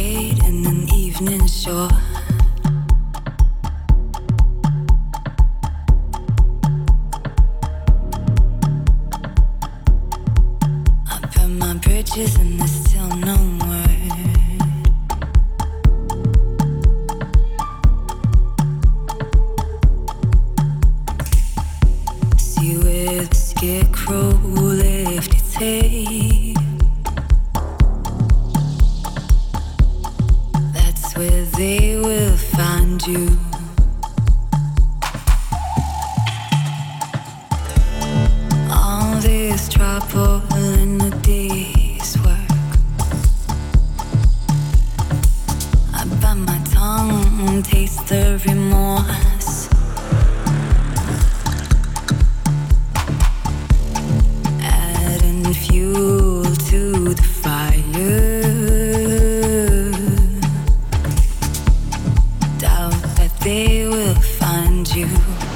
[0.00, 1.88] in an evening shore.
[63.90, 65.49] But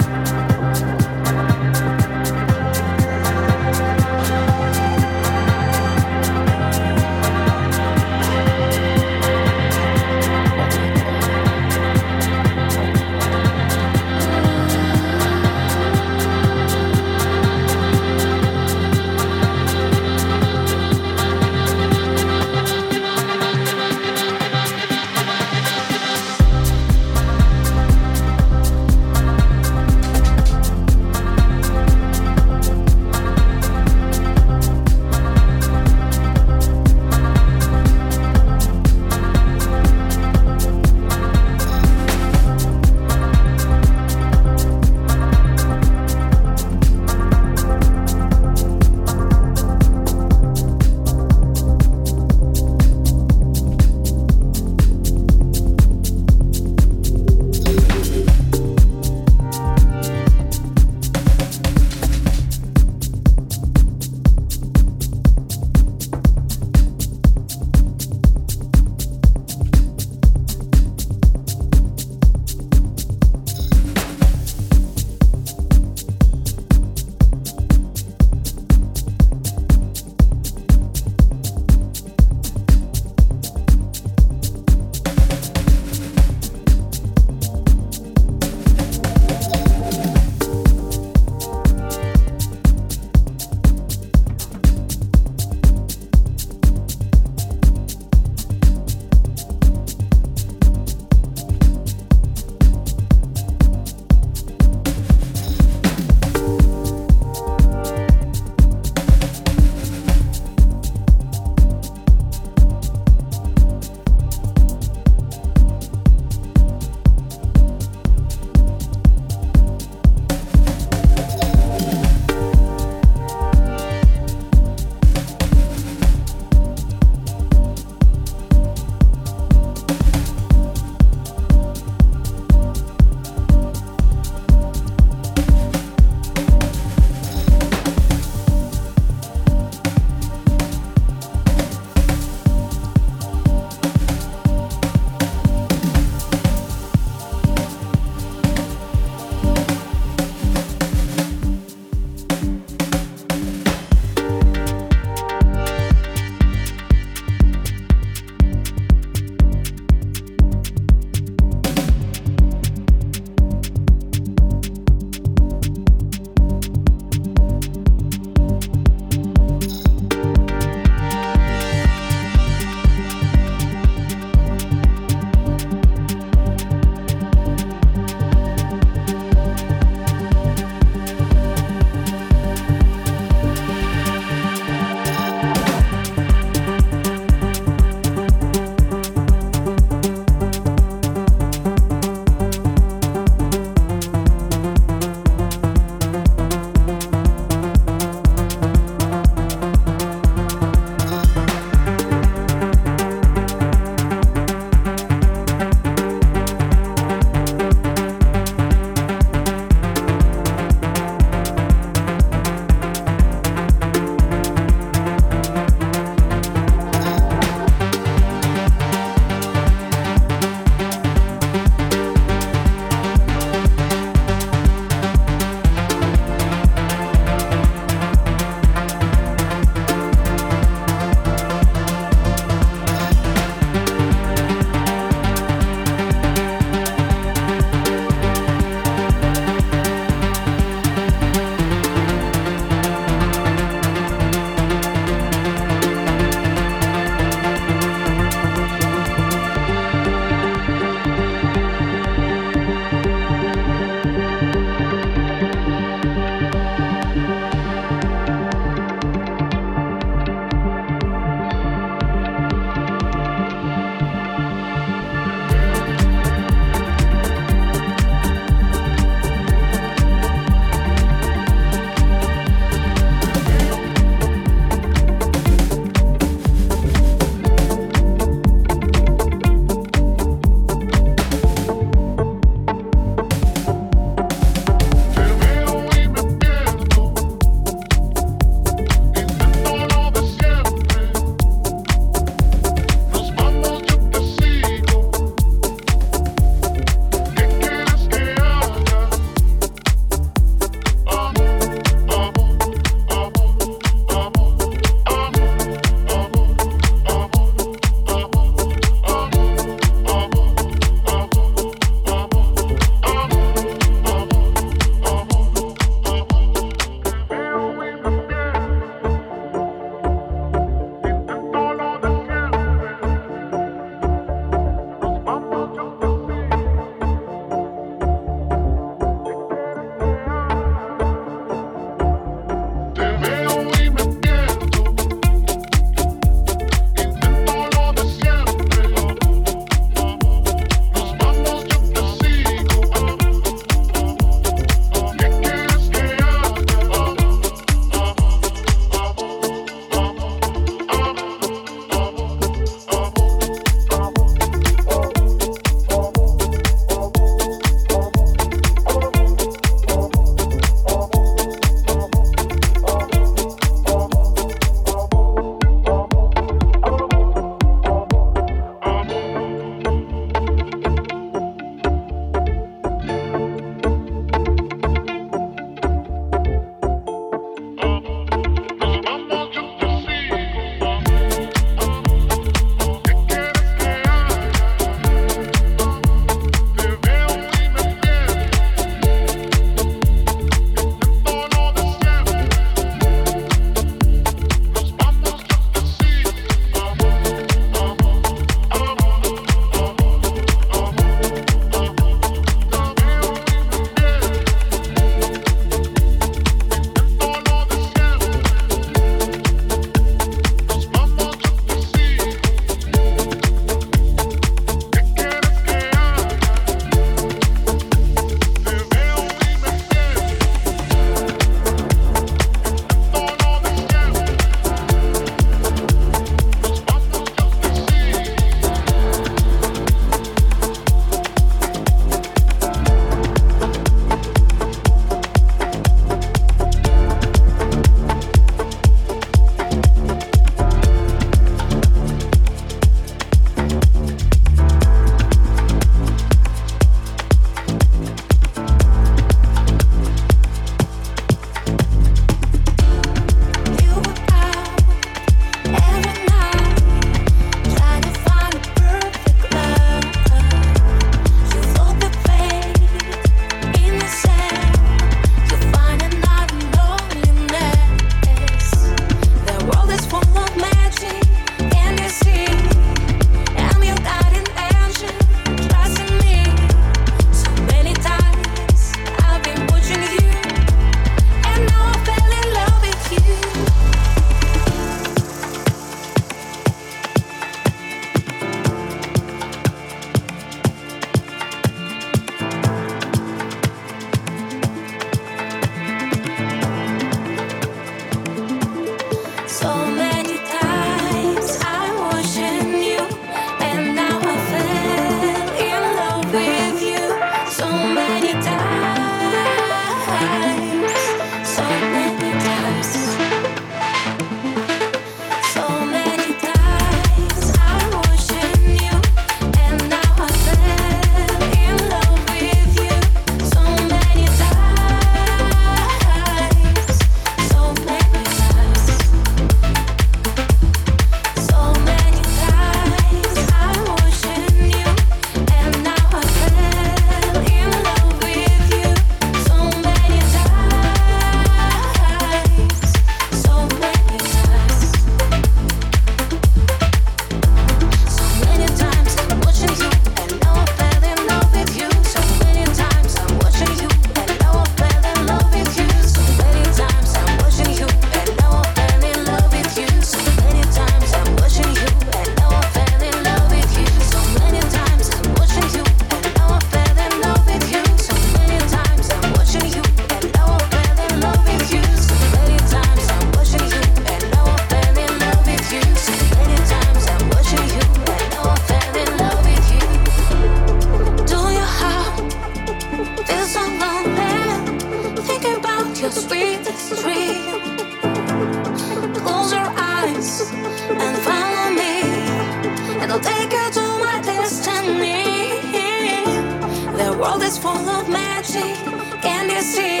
[598.24, 598.76] magic,
[599.22, 600.00] can you see?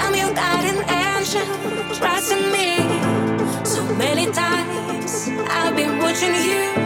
[0.00, 1.46] I'm your guiding angel,
[1.98, 2.68] trust in me.
[3.64, 6.83] So many times I've been watching you.